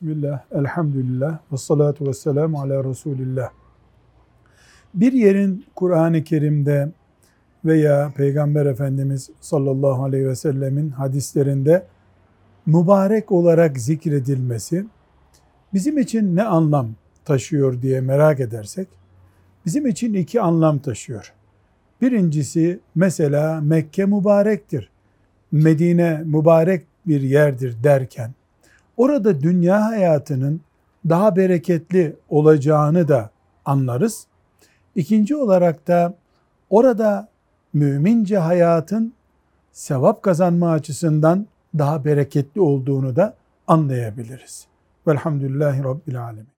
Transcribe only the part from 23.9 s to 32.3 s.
mübarektir, Medine mübarek bir yerdir derken, orada dünya hayatının daha bereketli